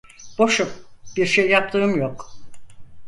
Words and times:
Boşum, 0.37 0.69
bir 1.17 1.25
şey 1.25 1.49
yaptığım 1.49 1.95
yok. 1.99 2.31